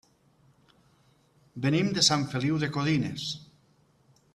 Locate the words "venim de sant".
1.67-2.27